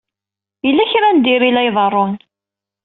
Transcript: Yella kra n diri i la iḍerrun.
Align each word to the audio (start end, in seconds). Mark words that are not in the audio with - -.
Yella 0.65 0.85
kra 0.91 1.09
n 1.15 1.17
diri 1.25 1.47
i 1.49 1.51
la 1.51 1.61
iḍerrun. 1.69 2.13